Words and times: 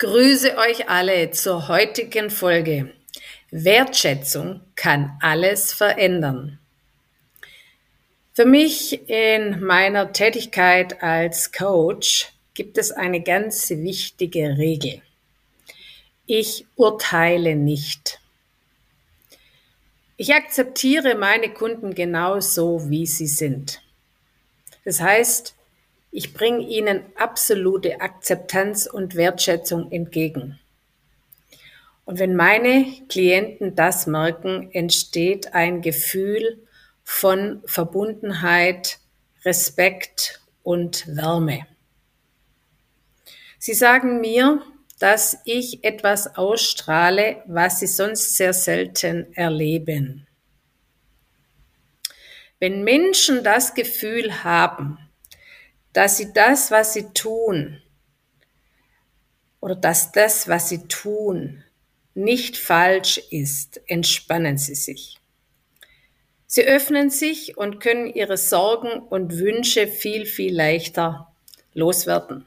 Grüße 0.00 0.56
euch 0.56 0.88
alle 0.88 1.30
zur 1.30 1.68
heutigen 1.68 2.30
Folge. 2.30 2.90
Wertschätzung 3.50 4.62
kann 4.74 5.18
alles 5.20 5.74
verändern. 5.74 6.58
Für 8.32 8.46
mich 8.46 9.10
in 9.10 9.62
meiner 9.62 10.14
Tätigkeit 10.14 11.02
als 11.02 11.52
Coach 11.52 12.32
gibt 12.54 12.78
es 12.78 12.92
eine 12.92 13.20
ganz 13.22 13.68
wichtige 13.68 14.56
Regel. 14.56 15.02
Ich 16.24 16.64
urteile 16.76 17.54
nicht. 17.54 18.20
Ich 20.16 20.32
akzeptiere 20.32 21.14
meine 21.14 21.52
Kunden 21.52 21.94
genauso, 21.94 22.88
wie 22.88 23.04
sie 23.04 23.26
sind. 23.26 23.82
Das 24.82 25.02
heißt, 25.02 25.54
ich 26.10 26.34
bringe 26.34 26.66
ihnen 26.66 27.04
absolute 27.16 28.00
Akzeptanz 28.00 28.86
und 28.86 29.14
Wertschätzung 29.14 29.92
entgegen. 29.92 30.58
Und 32.04 32.18
wenn 32.18 32.34
meine 32.34 32.86
Klienten 33.08 33.76
das 33.76 34.06
merken, 34.06 34.70
entsteht 34.72 35.54
ein 35.54 35.80
Gefühl 35.82 36.66
von 37.04 37.62
Verbundenheit, 37.66 38.98
Respekt 39.44 40.40
und 40.62 41.06
Wärme. 41.06 41.66
Sie 43.58 43.74
sagen 43.74 44.20
mir, 44.20 44.62
dass 44.98 45.38
ich 45.44 45.84
etwas 45.84 46.36
ausstrahle, 46.36 47.42
was 47.46 47.80
sie 47.80 47.86
sonst 47.86 48.36
sehr 48.36 48.52
selten 48.52 49.32
erleben. 49.34 50.26
Wenn 52.58 52.84
Menschen 52.84 53.44
das 53.44 53.74
Gefühl 53.74 54.42
haben, 54.44 54.98
dass 55.92 56.16
sie 56.16 56.32
das, 56.32 56.70
was 56.70 56.92
sie 56.92 57.12
tun, 57.12 57.82
oder 59.60 59.74
dass 59.74 60.12
das, 60.12 60.48
was 60.48 60.68
sie 60.68 60.86
tun, 60.88 61.64
nicht 62.14 62.56
falsch 62.56 63.18
ist, 63.30 63.80
entspannen 63.86 64.58
sie 64.58 64.74
sich. 64.74 65.18
Sie 66.46 66.64
öffnen 66.64 67.10
sich 67.10 67.56
und 67.56 67.78
können 67.78 68.12
ihre 68.12 68.36
Sorgen 68.36 69.00
und 69.00 69.38
Wünsche 69.38 69.86
viel, 69.86 70.26
viel 70.26 70.54
leichter 70.54 71.32
loswerden. 71.74 72.46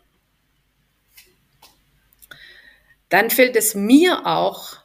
Dann 3.08 3.30
fällt 3.30 3.56
es 3.56 3.76
mir 3.76 4.26
auch 4.26 4.78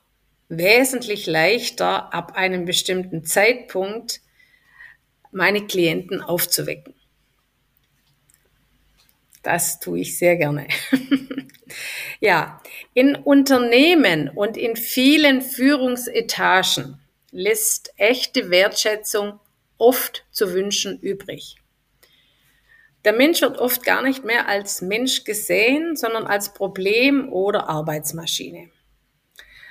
wesentlich 0.49 1.27
leichter, 1.27 2.13
ab 2.15 2.37
einem 2.37 2.65
bestimmten 2.65 3.25
Zeitpunkt 3.25 4.21
meine 5.33 5.67
Klienten 5.67 6.23
aufzuwecken. 6.23 6.95
Das 9.49 9.81
tue 9.81 10.01
ich 10.01 10.19
sehr 10.19 10.37
gerne. 10.37 10.69
ja, 12.21 12.61
in 12.93 13.17
Unternehmen 13.17 14.29
und 14.29 14.59
in 14.59 14.77
vielen 14.77 15.41
Führungsetagen 15.41 17.01
lässt 17.31 17.95
echte 17.97 18.51
Wertschätzung 18.51 19.41
oft 19.79 20.27
zu 20.33 20.53
wünschen 20.53 20.99
übrig. 21.01 21.57
Der 23.07 23.15
Mensch 23.15 23.41
wird 23.41 23.57
oft 23.57 23.85
gar 23.85 24.03
nicht 24.03 24.23
mehr 24.23 24.49
als 24.49 24.83
Mensch 24.83 25.25
gesehen, 25.25 25.97
sondern 25.97 26.27
als 26.27 26.53
Problem 26.53 27.33
oder 27.33 27.71
Arbeitsmaschine. 27.71 28.69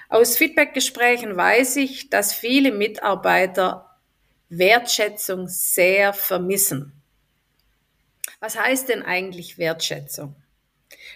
Aus 0.09 0.37
Feedbackgesprächen 0.37 1.37
weiß 1.37 1.75
ich, 1.75 2.09
dass 2.09 2.33
viele 2.33 2.71
Mitarbeiter 2.71 3.95
Wertschätzung 4.49 5.47
sehr 5.47 6.13
vermissen. 6.13 6.96
Was 8.39 8.57
heißt 8.57 8.89
denn 8.89 9.03
eigentlich 9.03 9.57
Wertschätzung? 9.57 10.35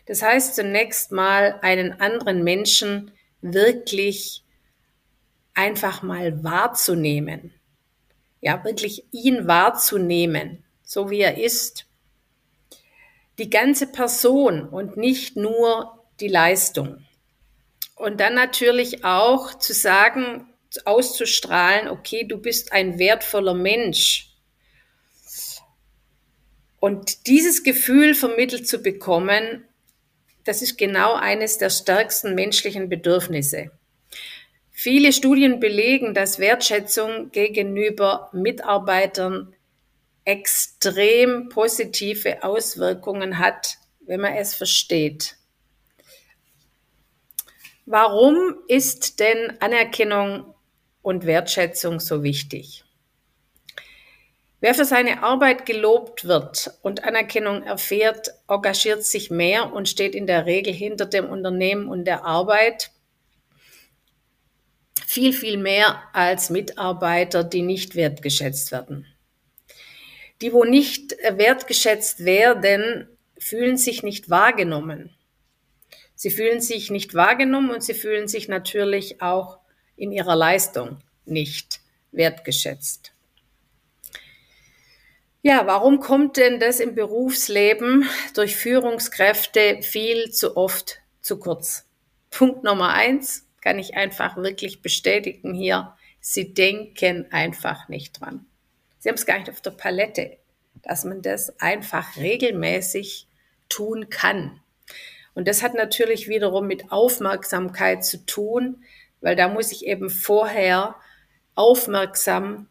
Das 0.05 0.21
heißt 0.21 0.55
zunächst 0.55 1.11
mal 1.11 1.59
einen 1.61 1.99
anderen 2.01 2.43
Menschen 2.43 3.11
wirklich 3.41 4.43
einfach 5.53 6.01
mal 6.01 6.43
wahrzunehmen. 6.43 7.53
Ja, 8.41 8.63
wirklich 8.63 9.05
ihn 9.11 9.47
wahrzunehmen, 9.47 10.63
so 10.83 11.09
wie 11.09 11.19
er 11.19 11.37
ist. 11.37 11.85
Die 13.37 13.49
ganze 13.49 13.87
Person 13.87 14.67
und 14.67 14.97
nicht 14.97 15.35
nur 15.35 16.03
die 16.19 16.27
Leistung. 16.27 17.05
Und 17.95 18.19
dann 18.19 18.33
natürlich 18.33 19.05
auch 19.05 19.53
zu 19.53 19.73
sagen, 19.73 20.47
auszustrahlen, 20.85 21.87
okay, 21.87 22.23
du 22.23 22.37
bist 22.37 22.71
ein 22.71 22.97
wertvoller 22.97 23.53
Mensch. 23.53 24.30
Und 26.81 27.27
dieses 27.27 27.61
Gefühl 27.61 28.15
vermittelt 28.15 28.67
zu 28.67 28.79
bekommen, 28.79 29.63
das 30.45 30.63
ist 30.63 30.79
genau 30.79 31.13
eines 31.13 31.59
der 31.59 31.69
stärksten 31.69 32.33
menschlichen 32.33 32.89
Bedürfnisse. 32.89 33.69
Viele 34.71 35.13
Studien 35.13 35.59
belegen, 35.59 36.15
dass 36.15 36.39
Wertschätzung 36.39 37.29
gegenüber 37.29 38.31
Mitarbeitern 38.33 39.53
extrem 40.25 41.49
positive 41.49 42.43
Auswirkungen 42.43 43.37
hat, 43.37 43.77
wenn 43.99 44.21
man 44.21 44.33
es 44.33 44.55
versteht. 44.55 45.37
Warum 47.85 48.55
ist 48.67 49.19
denn 49.19 49.53
Anerkennung 49.59 50.55
und 51.03 51.27
Wertschätzung 51.27 51.99
so 51.99 52.23
wichtig? 52.23 52.83
Wer 54.61 54.75
für 54.75 54.85
seine 54.85 55.23
Arbeit 55.23 55.65
gelobt 55.65 56.25
wird 56.25 56.71
und 56.83 57.03
Anerkennung 57.03 57.63
erfährt, 57.63 58.29
engagiert 58.47 59.03
sich 59.03 59.31
mehr 59.31 59.73
und 59.73 59.89
steht 59.89 60.13
in 60.13 60.27
der 60.27 60.45
Regel 60.45 60.71
hinter 60.71 61.07
dem 61.07 61.27
Unternehmen 61.27 61.87
und 61.87 62.05
der 62.05 62.25
Arbeit 62.25 62.91
viel, 65.07 65.33
viel 65.33 65.57
mehr 65.57 66.03
als 66.13 66.51
Mitarbeiter, 66.51 67.43
die 67.43 67.63
nicht 67.63 67.95
wertgeschätzt 67.95 68.71
werden. 68.71 69.07
Die, 70.41 70.53
wo 70.53 70.63
nicht 70.63 71.13
wertgeschätzt 71.23 72.23
werden, 72.23 73.07
fühlen 73.39 73.77
sich 73.77 74.03
nicht 74.03 74.29
wahrgenommen. 74.29 75.15
Sie 76.13 76.29
fühlen 76.29 76.61
sich 76.61 76.91
nicht 76.91 77.15
wahrgenommen 77.15 77.71
und 77.71 77.83
sie 77.83 77.95
fühlen 77.95 78.27
sich 78.27 78.47
natürlich 78.47 79.23
auch 79.23 79.57
in 79.95 80.11
ihrer 80.11 80.35
Leistung 80.35 80.99
nicht 81.25 81.81
wertgeschätzt. 82.11 83.11
Ja, 85.43 85.65
warum 85.65 85.99
kommt 85.99 86.37
denn 86.37 86.59
das 86.59 86.79
im 86.79 86.93
Berufsleben 86.93 88.07
durch 88.35 88.55
Führungskräfte 88.55 89.81
viel 89.81 90.29
zu 90.29 90.55
oft 90.55 90.99
zu 91.19 91.39
kurz? 91.39 91.87
Punkt 92.29 92.63
Nummer 92.63 92.93
eins 92.93 93.47
kann 93.59 93.79
ich 93.79 93.95
einfach 93.95 94.37
wirklich 94.37 94.83
bestätigen 94.83 95.55
hier. 95.55 95.95
Sie 96.19 96.53
denken 96.53 97.25
einfach 97.31 97.89
nicht 97.89 98.21
dran. 98.21 98.45
Sie 98.99 99.09
haben 99.09 99.15
es 99.15 99.25
gar 99.25 99.39
nicht 99.39 99.49
auf 99.49 99.61
der 99.61 99.71
Palette, 99.71 100.37
dass 100.83 101.05
man 101.05 101.23
das 101.23 101.59
einfach 101.59 102.17
regelmäßig 102.17 103.25
tun 103.67 104.11
kann. 104.11 104.61
Und 105.33 105.47
das 105.47 105.63
hat 105.63 105.73
natürlich 105.73 106.27
wiederum 106.27 106.67
mit 106.67 106.91
Aufmerksamkeit 106.91 108.05
zu 108.05 108.27
tun, 108.27 108.83
weil 109.21 109.35
da 109.35 109.47
muss 109.47 109.71
ich 109.71 109.87
eben 109.87 110.11
vorher 110.11 110.97
aufmerksam 111.55 112.67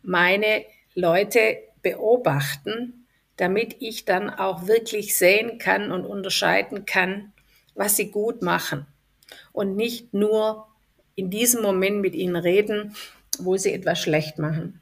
meine 0.00 0.64
Leute 0.94 1.58
beobachten, 1.82 3.06
damit 3.36 3.76
ich 3.80 4.04
dann 4.04 4.30
auch 4.30 4.66
wirklich 4.66 5.16
sehen 5.16 5.58
kann 5.58 5.90
und 5.90 6.04
unterscheiden 6.04 6.86
kann, 6.86 7.32
was 7.74 7.96
sie 7.96 8.10
gut 8.10 8.42
machen 8.42 8.86
und 9.52 9.76
nicht 9.76 10.14
nur 10.14 10.66
in 11.14 11.30
diesem 11.30 11.62
Moment 11.62 12.00
mit 12.00 12.14
ihnen 12.14 12.36
reden, 12.36 12.94
wo 13.38 13.56
sie 13.56 13.72
etwas 13.72 14.00
schlecht 14.00 14.38
machen. 14.38 14.80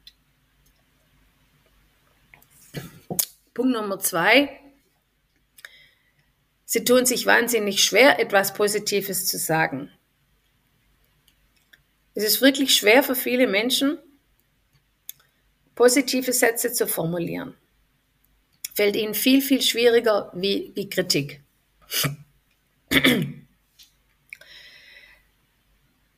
Punkt 3.53 3.73
Nummer 3.73 3.99
zwei. 3.99 4.59
Sie 6.65 6.85
tun 6.85 7.05
sich 7.05 7.25
wahnsinnig 7.25 7.83
schwer, 7.83 8.19
etwas 8.19 8.53
Positives 8.53 9.25
zu 9.27 9.37
sagen. 9.37 9.91
Es 12.13 12.23
ist 12.23 12.41
wirklich 12.41 12.75
schwer 12.75 13.03
für 13.03 13.15
viele 13.15 13.47
Menschen, 13.47 13.97
positive 15.75 16.33
Sätze 16.33 16.71
zu 16.73 16.87
formulieren. 16.87 17.55
Fällt 18.73 18.95
ihnen 18.95 19.13
viel, 19.13 19.41
viel 19.41 19.61
schwieriger 19.61 20.31
wie, 20.33 20.71
wie 20.75 20.89
Kritik. 20.89 21.41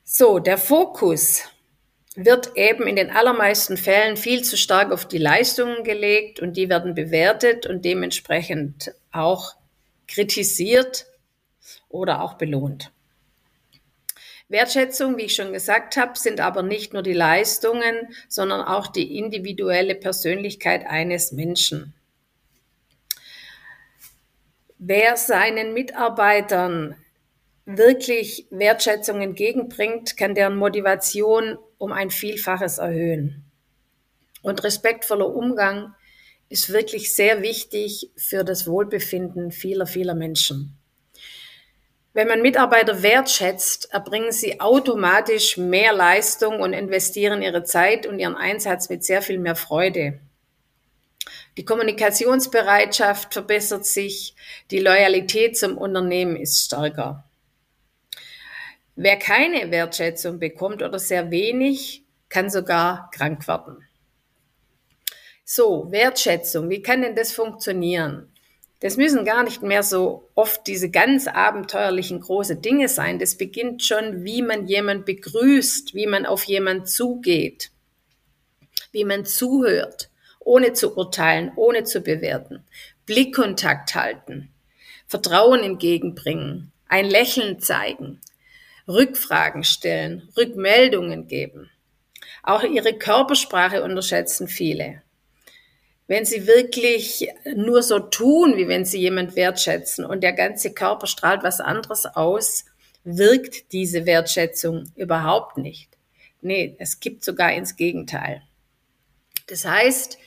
So, 0.03 0.37
der 0.37 0.59
Fokus 0.59 1.41
wird 2.15 2.55
eben 2.55 2.85
in 2.85 2.95
den 2.95 3.09
allermeisten 3.09 3.77
Fällen 3.77 4.15
viel 4.15 4.43
zu 4.43 4.57
stark 4.57 4.91
auf 4.91 5.07
die 5.07 5.17
Leistungen 5.17 5.83
gelegt 5.83 6.39
und 6.39 6.55
die 6.55 6.69
werden 6.69 6.93
bewertet 6.93 7.65
und 7.65 7.83
dementsprechend 7.83 8.93
auch 9.11 9.55
kritisiert 10.07 11.07
oder 11.89 12.21
auch 12.21 12.35
belohnt. 12.35 12.91
Wertschätzung, 14.53 15.17
wie 15.17 15.23
ich 15.23 15.35
schon 15.35 15.51
gesagt 15.51 15.97
habe, 15.97 16.17
sind 16.17 16.39
aber 16.39 16.63
nicht 16.63 16.93
nur 16.93 17.03
die 17.03 17.13
Leistungen, 17.13 18.13
sondern 18.29 18.61
auch 18.61 18.87
die 18.87 19.17
individuelle 19.17 19.95
Persönlichkeit 19.95 20.85
eines 20.85 21.33
Menschen. 21.33 21.93
Wer 24.77 25.17
seinen 25.17 25.73
Mitarbeitern 25.73 26.95
wirklich 27.65 28.45
Wertschätzung 28.51 29.21
entgegenbringt, 29.21 30.17
kann 30.17 30.35
deren 30.35 30.55
Motivation 30.55 31.57
um 31.77 31.91
ein 31.91 32.11
Vielfaches 32.11 32.77
erhöhen. 32.77 33.43
Und 34.43 34.63
respektvoller 34.63 35.33
Umgang 35.33 35.95
ist 36.49 36.71
wirklich 36.71 37.15
sehr 37.15 37.41
wichtig 37.41 38.11
für 38.15 38.43
das 38.43 38.67
Wohlbefinden 38.67 39.51
vieler, 39.51 39.87
vieler 39.87 40.13
Menschen. 40.13 40.77
Wenn 42.15 42.27
man 42.27 42.43
Mitarbeiter 42.43 43.01
wertschätzt, 43.01 43.91
erbringen 43.91 44.31
sie 44.31 44.59
automatisch 44.59 45.57
mehr 45.57 45.93
Leistung 45.93 46.59
und 46.59 46.73
investieren 46.73 47.41
ihre 47.41 47.63
Zeit 47.63 48.05
und 48.05 48.19
ihren 48.19 48.35
Einsatz 48.35 48.87
mit 48.89 49.03
sehr 49.03 49.23
viel 49.23 49.39
mehr 49.39 49.55
Freude. 49.55 50.19
Die 51.57 51.65
Kommunikationsbereitschaft 51.65 53.33
verbessert 53.33 53.85
sich, 53.87 54.35
die 54.69 54.79
Loyalität 54.79 55.57
zum 55.57 55.75
Unternehmen 55.77 56.35
ist 56.35 56.63
stärker. 56.63 57.23
Wer 58.95 59.17
keine 59.17 59.71
Wertschätzung 59.71 60.37
bekommt 60.37 60.83
oder 60.83 60.99
sehr 60.99 61.31
wenig, 61.31 62.03
kann 62.29 62.51
sogar 62.51 63.09
krank 63.11 63.47
werden. 63.47 63.87
So, 65.43 65.91
Wertschätzung, 65.91 66.69
wie 66.69 66.81
kann 66.83 67.01
denn 67.01 67.15
das 67.15 67.31
funktionieren? 67.31 68.32
Das 68.83 68.97
müssen 68.97 69.23
gar 69.23 69.43
nicht 69.43 69.63
mehr 69.63 69.81
so 69.81 70.29
oft 70.35 70.67
diese 70.67 70.89
ganz 70.89 71.29
abenteuerlichen 71.29 72.19
große 72.19 72.57
Dinge 72.57 72.89
sein. 72.89 73.17
Das 73.17 73.37
beginnt 73.37 73.81
schon, 73.81 74.25
wie 74.25 74.41
man 74.41 74.67
jemand 74.67 75.05
begrüßt, 75.05 75.95
wie 75.95 76.05
man 76.05 76.25
auf 76.25 76.43
jemand 76.43 76.89
zugeht, 76.89 77.71
wie 78.91 79.05
man 79.05 79.23
zuhört, 79.23 80.09
ohne 80.41 80.73
zu 80.73 80.97
urteilen, 80.97 81.53
ohne 81.55 81.85
zu 81.85 82.01
bewerten, 82.01 82.65
Blickkontakt 83.05 83.95
halten, 83.95 84.49
Vertrauen 85.07 85.61
entgegenbringen, 85.61 86.73
ein 86.89 87.09
Lächeln 87.09 87.61
zeigen, 87.61 88.19
Rückfragen 88.85 89.63
stellen, 89.63 90.27
Rückmeldungen 90.35 91.27
geben. 91.29 91.69
Auch 92.43 92.63
ihre 92.63 92.97
Körpersprache 92.97 93.81
unterschätzen 93.81 94.49
viele. 94.49 95.02
Wenn 96.07 96.25
sie 96.25 96.47
wirklich 96.47 97.29
nur 97.55 97.81
so 97.81 97.99
tun, 97.99 98.57
wie 98.57 98.67
wenn 98.67 98.85
sie 98.85 98.99
jemand 98.99 99.35
wertschätzen 99.35 100.05
und 100.05 100.21
der 100.21 100.33
ganze 100.33 100.73
Körper 100.73 101.07
strahlt 101.07 101.43
was 101.43 101.61
anderes 101.61 102.05
aus, 102.05 102.65
wirkt 103.03 103.71
diese 103.71 104.05
Wertschätzung 104.05 104.91
überhaupt 104.95 105.57
nicht. 105.57 105.89
Nee, 106.41 106.75
es 106.77 106.99
gibt 106.99 107.23
sogar 107.23 107.53
ins 107.53 107.77
Gegenteil. 107.77 108.43
Das 109.47 109.65
heißt, 109.65 110.17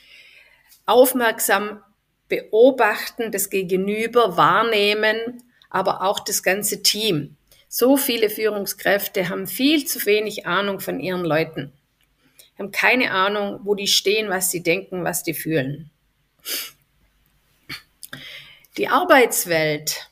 aufmerksam 0.86 1.82
beobachten, 2.28 3.30
das 3.30 3.50
Gegenüber 3.50 4.36
wahrnehmen, 4.36 5.42
aber 5.68 6.02
auch 6.02 6.20
das 6.20 6.42
ganze 6.42 6.82
Team. 6.82 7.36
So 7.68 7.96
viele 7.96 8.30
Führungskräfte 8.30 9.28
haben 9.28 9.46
viel 9.46 9.84
zu 9.86 10.04
wenig 10.06 10.46
Ahnung 10.46 10.80
von 10.80 11.00
ihren 11.00 11.24
Leuten, 11.24 11.72
haben 12.58 12.70
keine 12.70 13.10
Ahnung, 13.10 13.60
wo 13.64 13.74
die 13.74 13.86
stehen, 13.86 14.28
was 14.28 14.50
sie 14.50 14.62
denken, 14.62 15.04
was 15.04 15.22
die 15.22 15.34
fühlen. 15.34 15.90
Die 18.76 18.88
Arbeitswelt, 18.88 20.10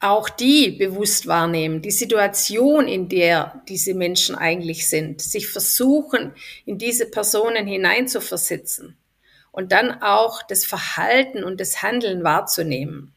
auch 0.00 0.28
die 0.28 0.70
bewusst 0.72 1.26
wahrnehmen, 1.26 1.82
die 1.82 1.90
Situation, 1.90 2.86
in 2.86 3.08
der 3.08 3.62
diese 3.68 3.94
Menschen 3.94 4.34
eigentlich 4.34 4.88
sind, 4.88 5.22
sich 5.22 5.48
versuchen, 5.48 6.34
in 6.64 6.78
diese 6.78 7.06
Personen 7.06 7.66
hineinzuversitzen 7.66 8.96
und 9.52 9.72
dann 9.72 10.02
auch 10.02 10.42
das 10.42 10.64
Verhalten 10.64 11.42
und 11.42 11.60
das 11.60 11.82
Handeln 11.82 12.24
wahrzunehmen 12.24 13.15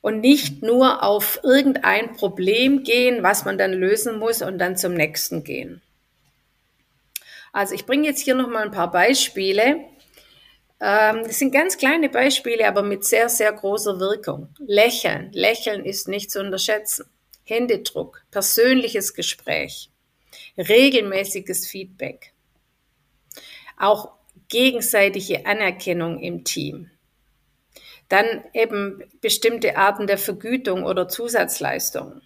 und 0.00 0.20
nicht 0.20 0.62
nur 0.62 1.02
auf 1.02 1.40
irgendein 1.42 2.14
Problem 2.14 2.84
gehen, 2.84 3.22
was 3.22 3.44
man 3.44 3.58
dann 3.58 3.72
lösen 3.72 4.18
muss 4.18 4.42
und 4.42 4.58
dann 4.58 4.76
zum 4.76 4.94
nächsten 4.94 5.44
gehen. 5.44 5.82
Also 7.52 7.74
ich 7.74 7.86
bringe 7.86 8.06
jetzt 8.06 8.20
hier 8.20 8.34
noch 8.34 8.48
mal 8.48 8.64
ein 8.64 8.70
paar 8.70 8.90
Beispiele. 8.90 9.84
Ähm, 10.80 11.22
das 11.24 11.38
sind 11.38 11.52
ganz 11.52 11.76
kleine 11.76 12.08
Beispiele, 12.08 12.66
aber 12.66 12.82
mit 12.82 13.04
sehr, 13.04 13.28
sehr 13.28 13.52
großer 13.52 13.98
Wirkung. 14.00 14.48
Lächeln. 14.58 15.30
Lächeln 15.32 15.84
ist 15.84 16.08
nicht 16.08 16.30
zu 16.30 16.40
unterschätzen. 16.40 17.06
Händedruck, 17.44 18.22
persönliches 18.30 19.12
Gespräch, 19.12 19.90
regelmäßiges 20.56 21.66
Feedback, 21.66 22.32
auch 23.76 24.12
gegenseitige 24.48 25.44
Anerkennung 25.46 26.20
im 26.20 26.44
Team. 26.44 26.90
Dann 28.10 28.44
eben 28.52 29.02
bestimmte 29.22 29.78
Arten 29.78 30.06
der 30.06 30.18
Vergütung 30.18 30.84
oder 30.84 31.08
Zusatzleistungen. 31.08 32.20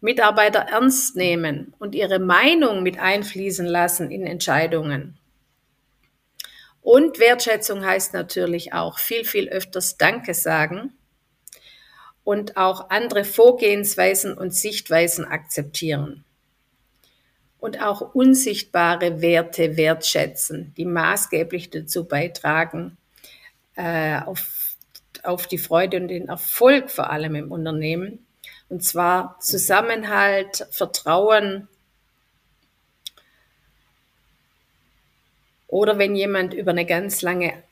Mitarbeiter 0.00 0.60
ernst 0.60 1.16
nehmen 1.16 1.74
und 1.78 1.94
ihre 1.94 2.20
Meinung 2.20 2.82
mit 2.84 2.98
einfließen 2.98 3.66
lassen 3.66 4.10
in 4.12 4.24
Entscheidungen. 4.24 5.18
Und 6.80 7.18
Wertschätzung 7.18 7.84
heißt 7.84 8.14
natürlich 8.14 8.72
auch 8.72 8.98
viel, 8.98 9.24
viel 9.24 9.48
öfters 9.48 9.96
Danke 9.96 10.34
sagen 10.34 10.92
und 12.22 12.56
auch 12.56 12.90
andere 12.90 13.24
Vorgehensweisen 13.24 14.38
und 14.38 14.54
Sichtweisen 14.54 15.24
akzeptieren. 15.24 16.24
Und 17.58 17.82
auch 17.82 18.14
unsichtbare 18.14 19.20
Werte 19.20 19.76
wertschätzen, 19.76 20.72
die 20.76 20.84
maßgeblich 20.84 21.70
dazu 21.70 22.04
beitragen, 22.04 22.96
äh, 23.74 24.20
auf 24.20 24.38
auf 25.24 25.46
die 25.46 25.58
Freude 25.58 25.98
und 25.98 26.08
den 26.08 26.28
Erfolg 26.28 26.90
vor 26.90 27.10
allem 27.10 27.34
im 27.34 27.52
Unternehmen. 27.52 28.26
Und 28.68 28.84
zwar 28.84 29.38
Zusammenhalt, 29.40 30.66
Vertrauen. 30.70 31.68
Oder 35.66 35.98
wenn 35.98 36.16
jemand 36.16 36.54
über 36.54 36.70
eine 36.70 36.86
ganz 36.86 37.22
lange 37.22 37.62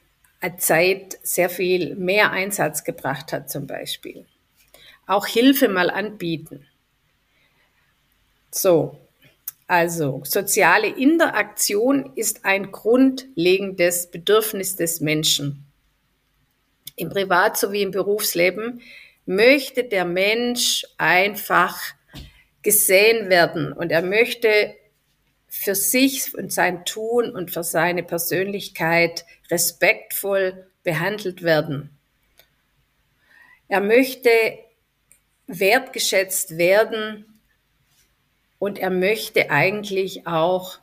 Zeit 0.59 1.19
sehr 1.23 1.51
viel 1.51 1.97
mehr 1.97 2.31
Einsatz 2.31 2.85
gebracht 2.85 3.33
hat 3.33 3.51
zum 3.51 3.67
Beispiel. 3.67 4.27
Auch 5.07 5.27
Hilfe 5.27 5.69
mal 5.69 5.91
anbieten. 5.91 6.67
So, 8.51 8.99
also 9.67 10.23
soziale 10.25 10.89
Interaktion 10.89 12.13
ist 12.15 12.45
ein 12.45 12.71
grundlegendes 12.71 14.11
Bedürfnis 14.11 14.77
des 14.77 15.01
Menschen 15.01 15.66
im 16.97 17.11
Privat- 17.11 17.59
sowie 17.59 17.83
im 17.83 17.91
Berufsleben, 17.91 18.83
möchte 19.27 19.85
der 19.85 20.05
Mensch 20.05 20.85
einfach 20.99 21.79
gesehen 22.63 23.29
werden 23.29 23.73
und 23.73 23.93
er 23.93 24.03
möchte 24.03 24.75
für 25.49 25.75
sich 25.75 26.35
und 26.37 26.53
sein 26.53 26.85
Tun 26.85 27.31
und 27.31 27.51
für 27.51 27.65
seine 27.65 28.03
Persönlichkeit 28.03 29.25
respektvoll 29.51 30.67
behandelt 30.83 31.43
werden. 31.43 31.91
Er 33.69 33.81
möchte 33.81 34.31
wertgeschätzt 35.47 36.59
werden 36.59 37.41
und 38.59 38.79
er 38.79 38.91
möchte 38.91 39.51
eigentlich 39.51 40.27
auch 40.27 40.79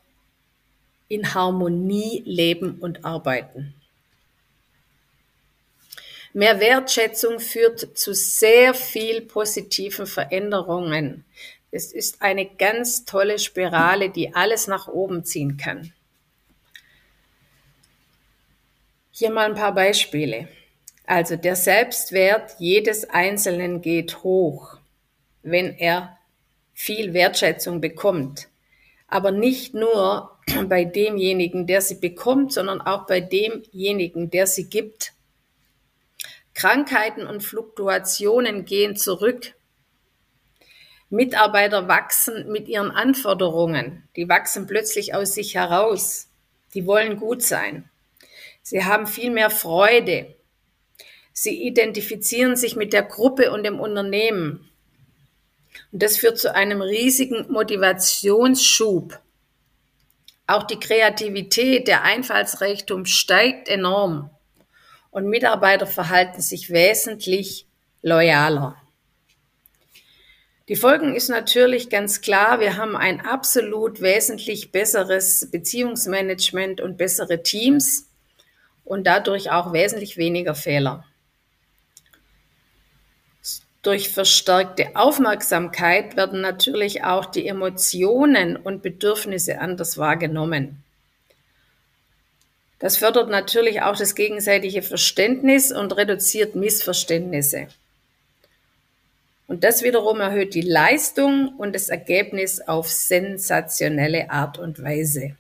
in 1.07 1.33
Harmonie 1.33 2.23
leben 2.25 2.79
und 2.79 3.05
arbeiten. 3.05 3.73
Mehr 6.33 6.59
Wertschätzung 6.59 7.39
führt 7.39 7.95
zu 7.95 8.15
sehr 8.15 8.73
viel 8.73 9.21
positiven 9.21 10.07
Veränderungen. 10.07 11.25
Es 11.69 11.93
ist 11.93 12.23
eine 12.23 12.47
ganz 12.47 13.05
tolle 13.05 13.37
Spirale, 13.37 14.09
die 14.09 14.33
alles 14.33 14.65
nach 14.65 14.87
oben 14.87 15.25
ziehen 15.25 15.57
kann. 15.57 15.93
Hier 19.11 19.29
mal 19.29 19.45
ein 19.45 19.55
paar 19.55 19.75
Beispiele. 19.75 20.47
Also 21.05 21.35
der 21.35 21.55
Selbstwert 21.55 22.55
jedes 22.57 23.07
Einzelnen 23.09 23.81
geht 23.81 24.23
hoch, 24.23 24.77
wenn 25.43 25.77
er 25.77 26.17
viel 26.73 27.13
Wertschätzung 27.13 27.79
bekommt. 27.79 28.47
Aber 29.07 29.29
nicht 29.29 29.75
nur 29.75 30.31
bei 30.67 30.83
demjenigen, 30.83 31.67
der 31.67 31.81
sie 31.81 31.95
bekommt, 31.95 32.53
sondern 32.53 32.81
auch 32.81 33.05
bei 33.05 33.21
demjenigen, 33.21 34.31
der 34.31 34.47
sie 34.47 34.67
gibt. 34.67 35.12
Krankheiten 36.53 37.25
und 37.25 37.41
Fluktuationen 37.41 38.65
gehen 38.65 38.95
zurück. 38.95 39.53
Mitarbeiter 41.09 41.87
wachsen 41.87 42.51
mit 42.51 42.67
ihren 42.67 42.91
Anforderungen. 42.91 44.07
Die 44.15 44.29
wachsen 44.29 44.67
plötzlich 44.67 45.13
aus 45.13 45.33
sich 45.33 45.55
heraus. 45.55 46.27
Die 46.73 46.85
wollen 46.85 47.17
gut 47.17 47.43
sein. 47.43 47.89
Sie 48.61 48.83
haben 48.85 49.07
viel 49.07 49.31
mehr 49.31 49.49
Freude. 49.49 50.35
Sie 51.31 51.63
identifizieren 51.63 52.55
sich 52.55 52.75
mit 52.75 52.93
der 52.93 53.03
Gruppe 53.03 53.51
und 53.51 53.63
dem 53.63 53.79
Unternehmen. 53.79 54.69
Und 55.91 56.03
das 56.03 56.17
führt 56.17 56.37
zu 56.37 56.53
einem 56.53 56.81
riesigen 56.81 57.51
Motivationsschub. 57.51 59.19
Auch 60.45 60.63
die 60.63 60.79
Kreativität, 60.79 61.87
der 61.87 62.03
Einfallsreichtum 62.03 63.05
steigt 63.05 63.67
enorm 63.67 64.29
und 65.13 65.29
Mitarbeiter 65.29 65.85
verhalten 65.85 66.41
sich 66.41 66.71
wesentlich 66.71 67.67
loyaler. 68.01 68.75
Die 70.67 70.75
Folgen 70.75 71.15
ist 71.15 71.29
natürlich 71.29 71.89
ganz 71.89 72.21
klar, 72.21 72.59
wir 72.59 72.77
haben 72.77 72.95
ein 72.95 73.21
absolut 73.21 74.01
wesentlich 74.01 74.71
besseres 74.71 75.49
Beziehungsmanagement 75.51 76.81
und 76.81 76.97
bessere 76.97 77.43
Teams 77.43 78.09
und 78.83 79.05
dadurch 79.05 79.51
auch 79.51 79.71
wesentlich 79.71 80.17
weniger 80.17 80.55
Fehler. 80.55 81.05
Durch 83.83 84.09
verstärkte 84.09 84.95
Aufmerksamkeit 84.95 86.15
werden 86.15 86.41
natürlich 86.41 87.03
auch 87.03 87.25
die 87.25 87.45
Emotionen 87.45 88.55
und 88.55 88.81
Bedürfnisse 88.81 89.59
anders 89.59 89.97
wahrgenommen. 89.97 90.82
Das 92.83 92.97
fördert 92.97 93.29
natürlich 93.29 93.81
auch 93.81 93.95
das 93.95 94.13
gegenseitige 94.13 94.81
Verständnis 94.81 95.71
und 95.71 95.95
reduziert 95.95 96.53
Missverständnisse. 96.53 97.69
Und 99.47 99.63
das 99.63 99.83
wiederum 99.83 100.19
erhöht 100.19 100.53
die 100.53 100.59
Leistung 100.59 101.55
und 101.57 101.75
das 101.75 101.87
Ergebnis 101.87 102.59
auf 102.59 102.89
sensationelle 102.89 104.29
Art 104.31 104.59
und 104.59 104.83
Weise. 104.83 105.37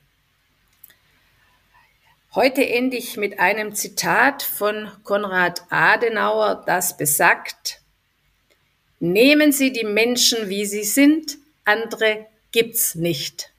Heute 2.33 2.65
ende 2.65 2.95
ich 2.95 3.17
mit 3.17 3.41
einem 3.41 3.75
Zitat 3.75 4.41
von 4.41 4.89
Konrad 5.03 5.63
Adenauer, 5.69 6.63
das 6.65 6.95
besagt, 6.95 7.81
Nehmen 9.01 9.51
Sie 9.51 9.73
die 9.73 9.83
Menschen, 9.83 10.47
wie 10.47 10.65
sie 10.65 10.85
sind, 10.85 11.37
andere 11.65 12.25
gibt's 12.53 12.95
nicht. 12.95 13.52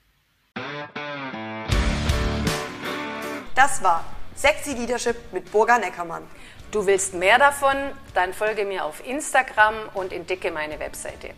Das 3.55 3.81
war 3.81 4.03
Sexy 4.35 4.73
Leadership 4.73 5.15
mit 5.31 5.49
Burga 5.49 5.79
Neckermann. 5.79 6.23
Du 6.71 6.85
willst 6.85 7.13
mehr 7.13 7.39
davon? 7.39 7.77
Dann 8.13 8.33
folge 8.33 8.65
mir 8.65 8.83
auf 8.83 9.07
Instagram 9.07 9.75
und 9.93 10.11
entdecke 10.11 10.51
meine 10.51 10.77
Webseite. 10.77 11.29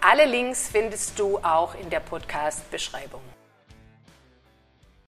Alle 0.00 0.26
Links 0.26 0.68
findest 0.70 1.18
du 1.18 1.38
auch 1.38 1.74
in 1.74 1.90
der 1.90 1.98
Podcast-Beschreibung. 1.98 3.35